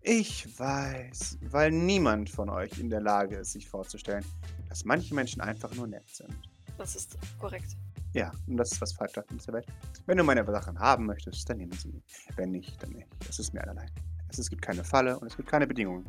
[0.00, 4.24] ich weiß, weil niemand von euch in der Lage ist, sich vorzustellen,
[4.68, 6.32] dass manche Menschen einfach nur nett sind.
[6.78, 7.76] Das ist korrekt.
[8.12, 9.66] Ja, und das ist was falsch auf dieser Welt.
[10.06, 12.02] Wenn du meine Sachen haben möchtest, dann nimm sie.
[12.36, 13.08] Wenn nicht, dann nicht.
[13.28, 13.86] Es ist mir allerlei.
[14.28, 16.08] Es gibt keine Falle und es gibt keine Bedingungen.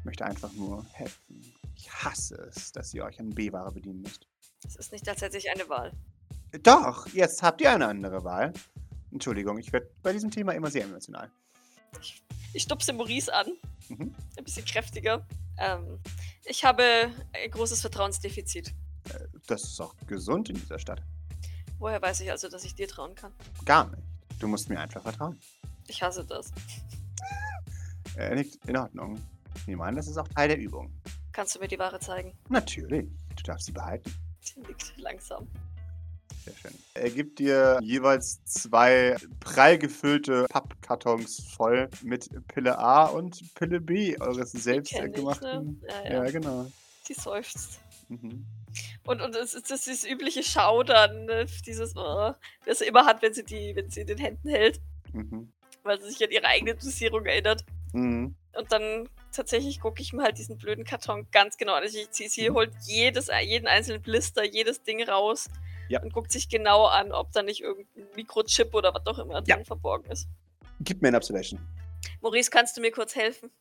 [0.00, 1.44] Ich möchte einfach nur helfen.
[1.74, 4.26] Ich hasse es, dass ihr euch an B-Ware bedienen müsst.
[4.66, 5.92] Es ist nicht tatsächlich eine Wahl.
[6.62, 8.54] Doch, jetzt habt ihr eine andere Wahl.
[9.12, 11.30] Entschuldigung, ich werde bei diesem Thema immer sehr emotional.
[12.00, 12.22] Ich,
[12.54, 13.48] ich stupse Maurice an.
[13.90, 14.14] Mhm.
[14.38, 15.26] Ein bisschen kräftiger.
[15.58, 15.98] Ähm,
[16.46, 18.74] ich habe ein großes Vertrauensdefizit.
[19.46, 21.02] Das ist auch gesund in dieser Stadt.
[21.78, 23.34] Woher weiß ich also, dass ich dir trauen kann?
[23.66, 24.02] Gar nicht.
[24.38, 25.38] Du musst mir einfach vertrauen.
[25.88, 26.52] Ich hasse das.
[28.16, 29.20] Äh, nicht in Ordnung.
[29.56, 30.92] Ich nehme an, das ist auch Teil der Übung.
[31.32, 32.34] Kannst du mir die Ware zeigen?
[32.48, 33.06] Natürlich.
[33.36, 34.12] Du darfst sie behalten.
[34.40, 35.46] Sie liegt langsam.
[36.44, 36.74] Sehr schön.
[36.94, 44.16] Er gibt dir jeweils zwei prall gefüllte Pappkartons voll mit Pille A und Pille B
[44.18, 45.80] eures selbst kenn ich, gemachten.
[45.82, 45.88] ne?
[45.88, 46.30] Ja, Ja, ja.
[46.30, 46.66] genau.
[47.04, 47.80] Sie seufzt.
[48.08, 48.46] Mhm.
[49.04, 51.46] Und, und es ist das ist das übliche Schaudern, ne?
[51.66, 52.32] dieses, oh,
[52.64, 54.80] das sie immer hat, wenn sie die, wenn sie in den Händen hält,
[55.12, 55.52] Mhm.
[55.82, 57.64] weil sie sich an ihre eigene Dosierung erinnert.
[57.92, 58.34] Mhm.
[58.56, 61.82] Und dann tatsächlich gucke ich mir halt diesen blöden Karton ganz genau an.
[61.82, 62.54] Also ich, sie, sie Mhm.
[62.54, 65.48] holt jedes, jeden einzelnen Blister, jedes Ding raus
[65.88, 66.02] Ja.
[66.02, 69.56] und guckt sich genau an, ob da nicht irgendein Mikrochip oder was auch immer Ja.
[69.56, 70.28] drin verborgen ist.
[70.80, 71.60] Gib mir ein Observation.
[72.22, 73.50] Maurice, kannst du mir kurz helfen?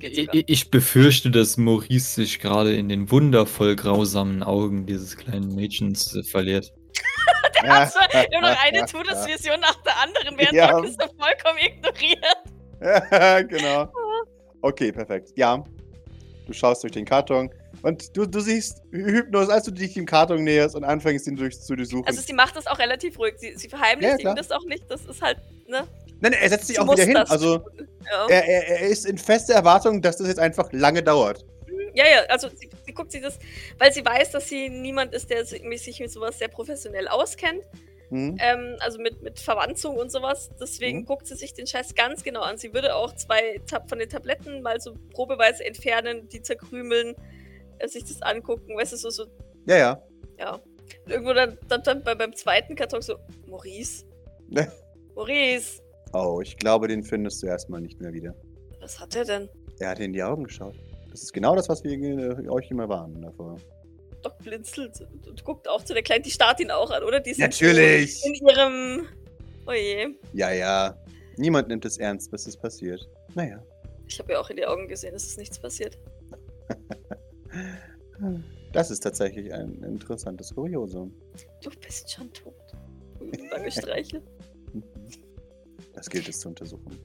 [0.00, 6.14] Ich, ich befürchte, dass Maurice sich gerade in den wundervoll grausamen Augen dieses kleinen Mädchens
[6.16, 6.72] äh, verliert.
[7.62, 10.72] Der hat zwar nur noch eine Todesvision nach der anderen, während Ja.
[10.72, 12.24] Doc so vollkommen ignoriert.
[13.48, 13.92] genau.
[14.62, 15.32] Okay, perfekt.
[15.36, 15.64] Ja.
[16.46, 17.50] Du schaust durch den Karton
[17.82, 21.60] und du, du siehst Hypnos, als du dich dem Karton näherst und anfängst, ihn durch,
[21.60, 22.06] zu durchsuchen.
[22.06, 23.34] Also sie macht das auch relativ ruhig.
[23.38, 24.84] Sie, sie verheimlicht Ja, ihm das auch nicht.
[24.88, 25.86] Das ist halt, ne?
[26.20, 27.16] nein, er setzt sich auch wieder hin.
[27.16, 27.64] Also.
[28.10, 28.26] Ja.
[28.28, 31.44] er, er, er ist in fester Erwartung, dass das jetzt einfach lange dauert.
[31.94, 33.38] ja, ja, also sie, sie guckt sich das,
[33.78, 37.62] weil sie weiß, dass sie niemand ist, der sich mit sowas sehr professionell auskennt.
[38.12, 38.36] Mhm.
[38.40, 40.50] Ähm, also mit, mit Verwandzung und sowas.
[40.60, 41.04] Deswegen Mhm.
[41.06, 42.58] guckt sie sich den Scheiß ganz genau an.
[42.58, 47.14] Sie würde auch zwei Tab von den Tabletten mal so probeweise entfernen, die zerkrümeln,
[47.78, 48.76] äh, sich das angucken.
[48.76, 49.24] Weißt du, so, so
[49.66, 50.02] Ja, ja.
[50.38, 50.54] ja.
[51.06, 54.04] Und irgendwo dann, dann, dann bei, beim zweiten Karton so, Maurice.
[54.48, 54.70] Ne.
[55.14, 55.80] Maurice,
[56.14, 58.34] Oh, ich glaube, den findest du erstmal nicht mehr wieder.
[58.80, 59.48] was hat er denn?
[59.80, 60.76] Er hat in die Augen geschaut.
[61.10, 63.56] Das ist genau das, was wir äh, euch immer warnen davor.
[64.22, 66.22] Doc blinzelt und, guckt auch zu der Kleinen.
[66.22, 67.20] Die starrt ihn auch an, oder?
[67.20, 68.24] Die sind Natürlich!
[68.24, 69.08] In ihrem.
[69.66, 70.08] Oh je.
[70.32, 70.96] Ja, ja.
[71.36, 73.08] Niemand nimmt es ernst, was ist passiert.
[73.34, 73.62] Naja.
[74.06, 75.98] Ich habe ja auch in die Augen gesehen, es ist nichts passiert.
[78.72, 81.14] Das ist tatsächlich ein interessantes Kuriosum.
[81.62, 82.54] Du bist schon tot.
[83.50, 84.22] Lange Streiche.
[85.92, 86.98] Das gilt es zu untersuchen.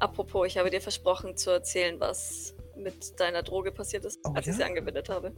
[0.00, 4.46] Apropos, ich habe dir versprochen zu erzählen, was mit deiner Droge passiert ist, Oh als
[4.46, 4.66] ich sie ja?
[4.66, 5.32] angewendet habe.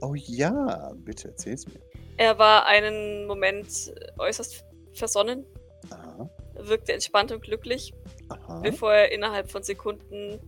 [0.00, 1.80] Oh ja, bitte erzähl's mir.
[2.16, 5.46] Er war einen Moment äußerst versonnen,
[5.90, 7.94] Aha, wirkte entspannt und glücklich,
[8.28, 8.60] aha.
[8.60, 10.38] bevor er innerhalb von Sekunden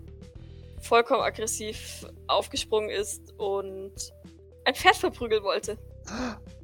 [0.80, 3.92] vollkommen aggressiv aufgesprungen ist und
[4.64, 5.78] ein Pferd verprügeln wollte.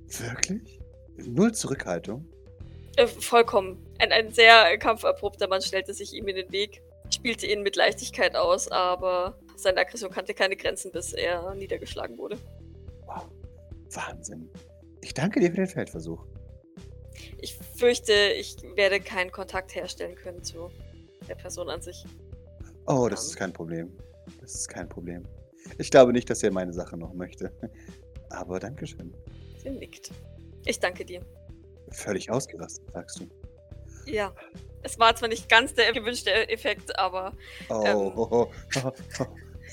[0.06, 0.80] Wirklich?
[1.16, 2.26] Null Zurückhaltung?
[2.96, 3.84] Äh, vollkommen.
[3.98, 6.82] Ein, ein sehr kampferprobter Mann stellte sich ihm in den Weg,
[7.14, 12.38] spielte ihn mit Leichtigkeit aus, aber seine Aggression kannte keine Grenzen, bis er niedergeschlagen wurde.
[13.06, 13.26] Wow.
[13.92, 14.48] Wahnsinn.
[15.02, 16.24] Ich danke dir für den Feldversuch.
[17.40, 20.70] Ich fürchte, ich werde keinen Kontakt herstellen können zu
[21.28, 22.04] der Person an sich.
[22.86, 23.92] Oh, das ist kein Problem.
[24.40, 25.24] Das ist kein Problem.
[25.78, 27.52] Ich glaube nicht, dass er meine Sache noch möchte.
[28.30, 29.14] Aber Dankeschön.
[29.62, 30.10] Sie nickt.
[30.64, 31.24] Ich danke dir.
[31.90, 33.28] Völlig ausgerastet, sagst du.
[34.06, 34.34] Ja.
[34.82, 37.32] Es war zwar nicht ganz der gewünschte Effekt, aber.
[37.68, 37.96] Oh, Ähm.
[37.96, 39.26] oh, oh, oh, oh.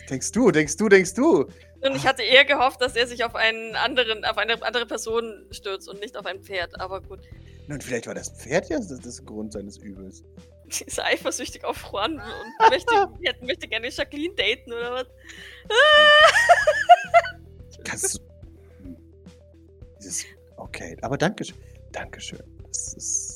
[0.10, 1.45] Denkst du, denkst du, denkst du?
[1.81, 5.45] Und ich hatte eher gehofft, dass er sich auf einen anderen, auf eine andere Person
[5.51, 6.79] stürzt und nicht auf ein Pferd.
[6.79, 7.19] Aber gut.
[7.67, 10.23] Nun, vielleicht war das Pferd ja das, das Grund seines Übels.
[10.69, 15.08] Sie ist eifersüchtig auf Juan und möchte, möchte gerne Jacqueline daten oder was?
[17.84, 18.19] Kannst du.
[19.99, 20.25] Dieses,
[20.58, 21.58] okay, aber Dankeschön.
[21.91, 22.43] Dankeschön.
[22.67, 23.35] Das ist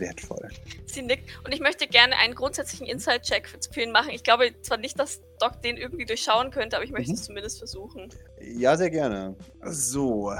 [0.00, 0.48] wertvoll.
[0.86, 1.28] Sie nickt.
[1.44, 4.10] Und ich möchte gerne einen grundsätzlichen Inside-Check für, ihn machen.
[4.10, 7.16] Ich glaube zwar nicht, dass Doc den irgendwie durchschauen könnte, aber ich möchte Mhm.
[7.16, 8.08] es zumindest versuchen.
[8.40, 9.36] Ja, sehr gerne.
[9.64, 10.32] So,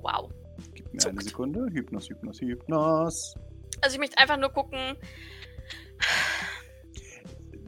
[0.00, 0.30] Wow.
[0.74, 1.22] gib mir eine Zuckt.
[1.24, 1.66] Sekunde.
[1.72, 3.34] Hypnos, Hypnos, Hypnos.
[3.80, 4.96] Also ich möchte einfach nur gucken.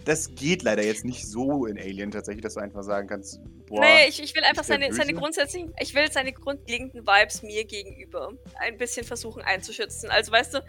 [0.05, 3.81] Das geht leider jetzt nicht so in Alien tatsächlich, dass du einfach sagen kannst, boah.
[3.81, 8.33] nee, ich, ich will einfach seine, seine grundsätzlichen, ich will seine grundlegenden Vibes mir gegenüber
[8.59, 10.11] ein bisschen versuchen einzuschützen.
[10.11, 10.65] Also weißt du,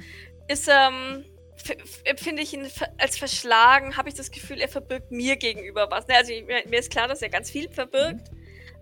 [0.48, 1.26] ist, ähm,
[2.04, 6.08] empfinde ich ihn als verschlagen, habe ich das Gefühl, er verbirgt mir gegenüber was.
[6.08, 6.16] Ne?
[6.16, 8.32] Also ich, mir ist klar, dass er ganz viel verbirgt,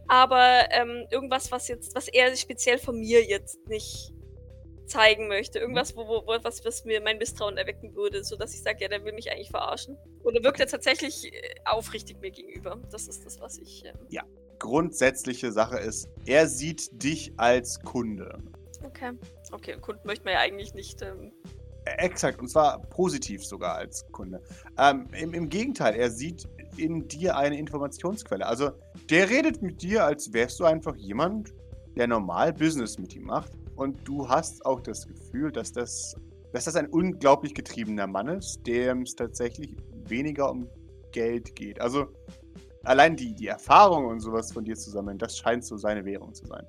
[0.07, 4.13] aber ähm, irgendwas, was jetzt, was er speziell von mir jetzt nicht
[4.89, 5.59] zeigen möchte.
[5.59, 8.87] Irgendwas, wo, wo, wo was, was mir mein Misstrauen erwecken würde, sodass ich sage, ja,
[8.87, 9.97] der will mich eigentlich verarschen.
[10.23, 12.81] Oder wirkt er tatsächlich äh, aufrichtig mir gegenüber?
[12.91, 13.85] Das ist das, was ich.
[13.85, 13.93] Ähm,
[14.57, 18.39] Grundsätzliche Sache ist, er sieht dich als Kunde.
[18.83, 19.11] Okay.
[19.51, 21.01] Okay, und Kunden möchte man ja eigentlich nicht.
[21.01, 21.31] Ähm,
[21.97, 24.41] Exakt, und zwar positiv sogar als Kunde.
[24.77, 28.45] Ähm, im, Im Gegenteil, er sieht in dir eine Informationsquelle.
[28.45, 28.71] Also,
[29.09, 31.53] der redet mit dir, als wärst du einfach jemand,
[31.95, 33.51] der normal Business mit ihm macht.
[33.75, 36.15] Und du hast auch das Gefühl, dass das,
[36.53, 39.75] dass das ein unglaublich getriebener Mann ist, dem es tatsächlich
[40.07, 40.67] weniger um
[41.11, 41.81] Geld geht.
[41.81, 42.07] Also,
[42.83, 46.33] allein die, die Erfahrung und sowas von dir zu sammeln, das scheint so seine Währung
[46.33, 46.65] zu sein.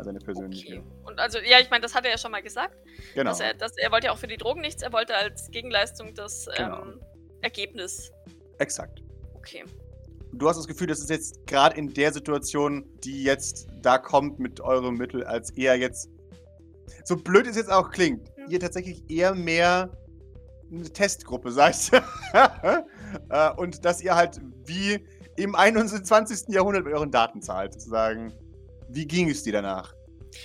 [0.00, 0.78] Äh, seine persönliche.
[0.78, 0.82] okay.
[1.04, 2.76] Und also, ja, ich meine, das hat er ja schon mal gesagt.
[3.14, 3.30] Genau.
[3.30, 6.14] Dass er, dass, er wollte ja auch für die Drogen nichts, er wollte als Gegenleistung
[6.14, 6.82] das Genau.
[6.82, 7.00] ähm,
[7.42, 8.10] Ergebnis.
[8.58, 9.02] Exakt.
[9.34, 9.64] Okay.
[10.32, 14.38] Du hast das Gefühl, dass es jetzt gerade in der Situation, die jetzt da kommt
[14.38, 16.08] mit eurem Mittel, als eher jetzt,
[17.04, 18.50] so blöd es jetzt auch klingt, Mhm.
[18.50, 19.90] ihr tatsächlich eher mehr
[20.72, 21.76] eine Testgruppe seid.
[23.30, 26.48] Äh, Und dass ihr halt wie im 21.
[26.52, 28.32] Jahrhundert mit euren Daten zahlt, sozusagen.
[28.94, 29.92] Wie ging es dir danach?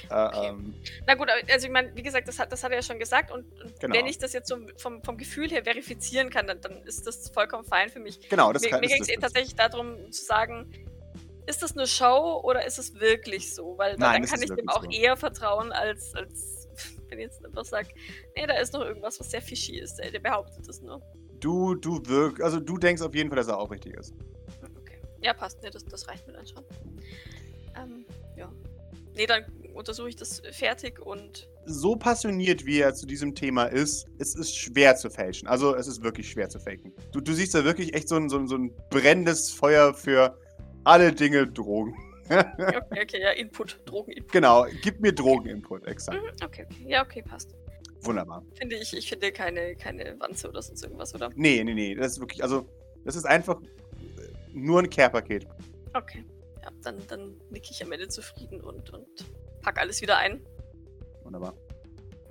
[0.09, 0.47] Äh, Okay.
[0.49, 0.73] ähm,
[1.07, 3.31] Na gut, also ich meine, wie gesagt, das hat, das hat er ja schon gesagt
[3.31, 3.95] und, und Genau.
[3.95, 7.29] wenn ich das jetzt so vom, vom Gefühl her verifizieren kann, dann, dann ist das
[7.29, 8.29] vollkommen fein für mich.
[8.29, 10.71] genau, das mir kann mir ging es das- eh tatsächlich darum zu sagen,
[11.47, 13.75] ist das eine Show oder ist es wirklich so?
[13.79, 14.89] Weil Nein, dann das kann ich dem auch so.
[14.91, 16.67] eher vertrauen, als, als
[17.09, 17.89] wenn ich jetzt einfach sage,
[18.35, 19.95] nee, da ist noch irgendwas, was sehr fishy ist.
[19.95, 21.01] Der, der behauptet es nur.
[21.39, 24.13] Du, du wirk, also du denkst auf jeden Fall, dass er aufrichtig ist.
[24.79, 24.99] Okay.
[25.23, 25.63] Ja, passt.
[25.63, 26.63] Nee, das, das reicht mir dann schon.
[27.75, 28.05] Ähm,
[28.39, 28.51] ja.
[29.15, 34.07] Nee, dann untersuche ich das fertig und so passioniert, wie er zu diesem Thema ist,
[34.17, 35.47] es ist schwer zu fälschen.
[35.47, 36.93] Also es ist wirklich schwer zu faken.
[37.11, 40.37] Du, du siehst da wirklich echt so ein, so, ein, so ein brennendes Feuer für
[40.83, 41.95] alle Dinge Drogen.
[42.29, 44.31] okay, okay, ja, Input, Drogen-Input.
[44.31, 46.21] genau, gib mir Drogeninput, exakt.
[46.21, 46.85] Mhm, okay, okay.
[46.87, 47.55] Ja, okay, passt.
[48.01, 48.43] Wunderbar.
[48.53, 51.29] Finde ich, ich finde keine, keine Wanze oder sonst irgendwas, oder?
[51.35, 52.65] Nee, nee, nee, das ist wirklich, also
[53.03, 53.59] das ist einfach
[54.53, 55.47] nur ein Care-Paket.
[55.93, 56.23] Okay.
[56.61, 59.07] Ja, dann, dann nicke ich am Ende zufrieden und, und
[59.61, 60.45] pack alles wieder ein.
[61.23, 61.53] Wunderbar.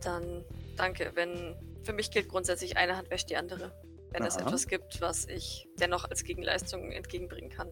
[0.02, 0.44] Dann
[0.76, 1.56] danke, wenn.
[1.84, 3.72] Für mich gilt grundsätzlich eine Hand wäscht die andere.
[4.10, 4.46] Wenn es Aha.
[4.46, 7.70] etwas gibt, was ich dennoch als Gegenleistung entgegenbringen kann,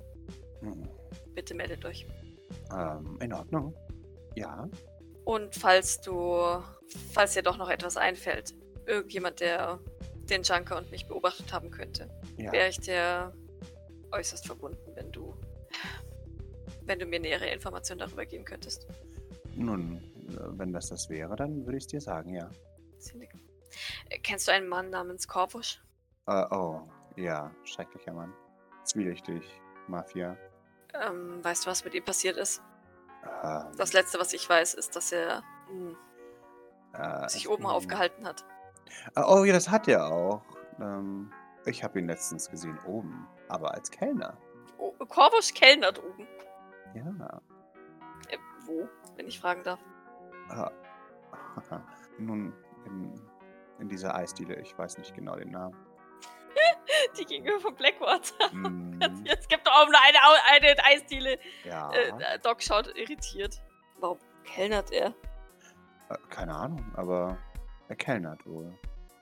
[0.60, 0.88] Hm.
[1.34, 2.06] bitte meldet euch.
[2.74, 3.74] Ähm, in Ordnung.
[4.34, 4.68] Ja.
[5.24, 6.36] Und falls du,
[7.12, 8.54] falls dir doch noch etwas einfällt,
[8.86, 9.80] irgendjemand, der
[10.30, 12.52] den Junker und mich beobachtet haben könnte, Ja.
[12.52, 13.32] wäre ich dir
[14.12, 15.25] äußerst verbunden, wenn du,
[16.86, 18.86] wenn du mir nähere Informationen darüber geben könntest.
[19.54, 19.96] Nun,
[20.28, 22.50] äh, wenn das das wäre, dann würde ich es dir sagen, ja.
[24.08, 25.82] Äh, Kennst du einen Mann namens Korvusch?
[26.26, 26.82] Äh, oh,
[27.16, 28.32] ja, schrecklicher Mann.
[28.84, 29.42] Zwielichtig,
[29.88, 30.36] Mafia.
[30.94, 32.62] Ähm, weißt du, was mit ihm passiert ist?
[33.42, 35.96] Ähm, Das letzte, was ich weiß, ist, dass er hm,
[36.94, 37.70] äh, sich oben hm.
[37.70, 38.44] aufgehalten hat.
[39.16, 40.42] Oh ja, das hat er auch.
[40.80, 41.32] Ähm,
[41.64, 44.36] ich habe ihn letztens gesehen oben, aber als Kellner.
[44.78, 46.26] Oh, Korvusch kellnert oben.
[46.94, 47.40] Ja.
[48.28, 49.80] Äh, wo, wenn ich fragen darf?
[50.50, 50.70] Äh,
[52.18, 52.52] nun,
[52.84, 53.20] in,
[53.78, 55.76] in dieser Eisdiele, ich weiß nicht genau den Namen.
[57.18, 58.50] Die gegenüber von Blackwater.
[58.50, 60.18] Hm, Es gibt doch auch nur eine,
[60.50, 61.38] eine Eisdiele.
[61.64, 63.62] ja, Äh, Doc schaut irritiert.
[64.00, 65.08] Warum kellnert er?
[66.08, 67.36] äh, keine Ahnung, aber
[67.88, 68.72] er kellnert wohl.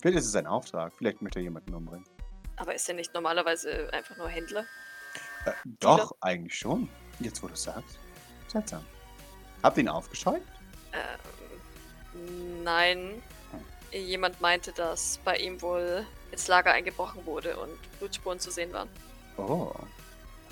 [0.01, 2.05] Vielleicht ist es ein Auftrag, vielleicht möchte er jemanden umbringen.
[2.57, 4.65] Aber ist er nicht normalerweise einfach nur Händler?
[5.47, 6.89] Äh, doch, eigentlich schon.
[7.21, 7.99] Jetzt, wo du es sagst.
[8.49, 8.85] Seltsam.
[9.63, 10.43] Habt ihr ihn aufgescheucht?
[10.93, 13.23] Ähm, nein.
[13.93, 18.89] Jemand meinte, dass bei ihm wohl ins Lager eingebrochen wurde und Blutspuren zu sehen waren.
[19.37, 19.73] Oh.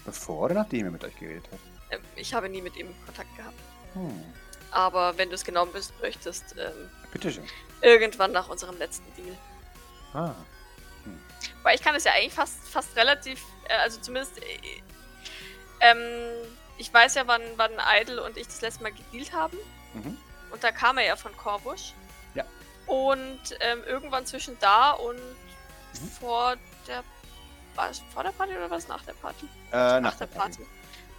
[0.04, 1.58] Bevor oder nachdem er mit euch geredet hat?
[1.90, 3.58] Ähm, ich habe nie mit ihm Kontakt gehabt.
[3.94, 4.22] Hm.
[4.70, 7.44] Aber wenn du es genau wissen möchtest, ähm, Bitteschön.
[7.82, 9.36] irgendwann nach unserem letzten Deal.
[10.14, 10.34] Ah.
[11.62, 14.82] Weil ich kann es ja eigentlich fast, fast relativ, äh, also zumindest, äh,
[15.82, 15.98] ähm,
[16.78, 19.56] ich weiß ja, wann, wann Idle und ich das letzte Mal gedealt haben.
[19.94, 20.16] Mhm.
[20.50, 21.92] Und da kam er ja von Korvusch.
[22.34, 22.44] Ja.
[22.86, 26.08] Und ähm, irgendwann zwischen da und Mhm.
[26.20, 26.56] vor
[26.88, 27.04] der
[27.74, 29.46] war es vor der Party oder was nach der Party?
[29.72, 30.66] Äh, nach der Party.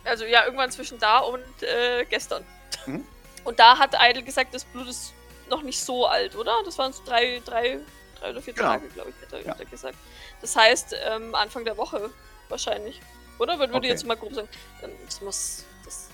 [0.04, 2.44] Also ja, irgendwann zwischen da und äh, gestern.
[2.88, 3.06] Mhm.
[3.44, 5.14] Und da hat Idle gesagt, das Blut ist
[5.50, 6.56] noch nicht so alt, oder?
[6.64, 7.78] Das waren so drei, drei,
[8.18, 8.70] drei oder vier Genau.
[8.70, 9.54] Tage, glaube ich, hat er, Ja.
[9.70, 9.96] gesagt.
[10.40, 12.10] Das heißt, ähm, Anfang der Woche
[12.48, 13.02] wahrscheinlich.
[13.40, 13.54] Oder?
[13.60, 13.88] Würde würde Okay.
[13.88, 14.48] jetzt mal grob sagen.
[14.82, 16.10] Dann, Das muss, das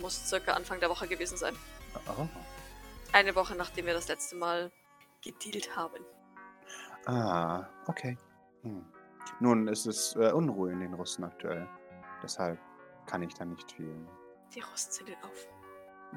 [0.00, 1.54] muss circa Anfang der Woche gewesen sein.
[2.18, 2.26] Oh.
[3.12, 4.70] Eine Woche, nachdem wir das letzte Mal
[5.22, 6.02] gedealt haben.
[7.06, 8.16] Ah, okay.
[8.62, 8.84] Hm.
[9.40, 11.68] Nun, es ist äh, Unruhe in den Russen aktuell.
[12.22, 12.58] Deshalb
[13.06, 13.94] kann ich da nicht viel.
[14.54, 15.52] Die Russen sind in Aufruhr.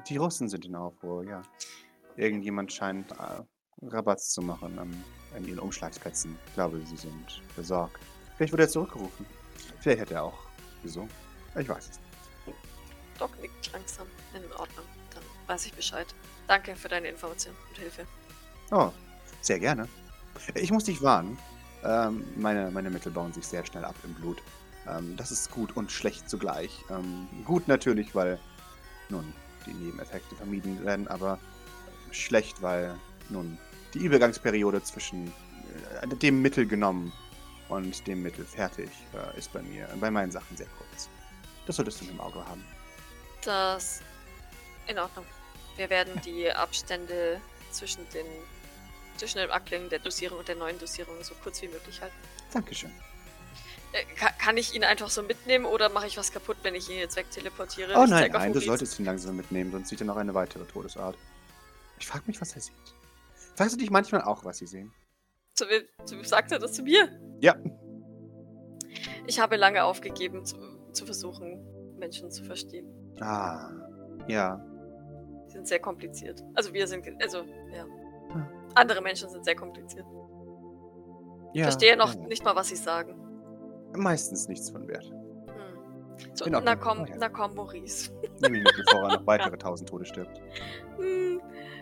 [0.08, 1.42] Die Russen sind in Aufruhr, ja.
[2.16, 3.42] irgendjemand scheint äh,
[3.82, 6.38] Rabatz zu machen an, an ihren Umschlagsplätzen.
[6.46, 8.00] Ich glaube, sie sind besorgt.
[8.36, 9.26] Vielleicht wurde er zurückgerufen.
[9.80, 10.45] Vielleicht hat er auch
[10.86, 11.10] gesungen.
[11.58, 12.58] Ich weiß es nicht.
[13.18, 14.06] Doc nickt langsam.
[14.34, 14.84] In Ordnung.
[15.14, 16.06] Dann weiß ich Bescheid.
[16.46, 18.06] Danke für deine Information und Hilfe.
[18.70, 18.90] Oh,
[19.40, 19.88] sehr gerne.
[20.54, 21.38] Ich muss dich warnen.
[21.82, 24.42] Ähm, meine, meine Mittel bauen sich sehr schnell ab im Blut.
[24.86, 26.84] Ähm, das ist gut und schlecht zugleich.
[26.90, 28.38] Ähm, gut natürlich, weil
[29.08, 29.32] nun
[29.66, 31.38] die Nebeneffekte vermieden werden, aber
[32.10, 32.94] schlecht, weil
[33.28, 33.58] nun
[33.94, 35.32] die Übergangsperiode zwischen
[36.02, 37.12] äh, dem Mittel genommen
[37.68, 41.08] und dem Mittel fertig äh, ist bei mir, bei meinen Sachen sehr kurz.
[41.66, 42.64] Das solltest du im Auge haben.
[43.44, 44.00] Das.
[44.86, 45.26] In Ordnung.
[45.76, 48.26] Wir werden die Abstände zwischen den.
[49.16, 52.16] zwischen dem Abklingen der Dosierung und der neuen Dosierung so kurz wie möglich halten.
[52.52, 52.92] Dankeschön.
[53.92, 56.88] Äh, ka kann ich ihn einfach so mitnehmen oder mache ich was kaputt, wenn ich
[56.88, 57.94] ihn jetzt wegteleportiere?
[57.96, 61.16] Oh nein, nein, du solltest ihn langsam mitnehmen, sonst sieht er noch eine weitere Todesart.
[61.98, 62.74] Ich frage mich, was er sieht.
[63.54, 64.92] Fragst du dich manchmal auch, was sie sehen?
[65.56, 65.64] Zu,
[66.04, 67.08] zu, sagt er das zu mir?
[67.40, 67.56] Ja.
[69.26, 70.56] Ich habe lange aufgegeben, zu,
[70.92, 71.64] zu versuchen,
[71.98, 72.86] Menschen zu verstehen.
[73.20, 73.70] Ah,
[74.28, 74.62] ja.
[75.46, 76.42] Sie sind sehr kompliziert.
[76.54, 77.38] Also wir sind, also,
[77.72, 77.84] ja.
[78.32, 78.46] Hm.
[78.74, 80.04] Andere Menschen sind sehr kompliziert.
[81.54, 82.20] Ich ja verstehe noch ja.
[82.26, 83.16] nicht mal, was sie sagen.
[83.94, 85.06] Meistens nichts von Wert.
[85.06, 86.34] Hm.
[86.34, 87.16] So, na komm, Oh ja.
[87.18, 88.12] na komm, Maurice.
[88.42, 90.38] Nimm ihn mit, bevor er noch weitere tausend Tode stirbt.
[90.98, 91.40] Hm.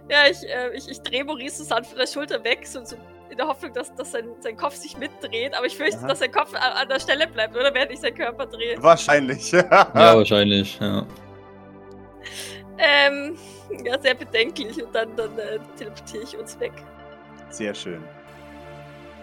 [0.09, 2.97] Ja, ich, äh, ich, ich drehe Maurice so sanft von der Schulter weg, so, so
[3.31, 5.55] in der Hoffnung, dass, dass sein, sein Kopf sich mitdreht.
[5.55, 6.09] Aber ich fürchte, Aha.
[6.09, 8.83] dass sein Kopf an, an der Stelle bleibt, oder während ich seinen Körper drehe.
[8.83, 9.53] Wahrscheinlich.
[9.65, 11.07] Ja, wahrscheinlich, ja.
[12.79, 13.37] Ähm,
[13.85, 14.83] ja, sehr bedenklich.
[14.83, 16.73] Und dann, dann äh, teleportiere ich uns weg.
[17.51, 18.03] Sehr schön.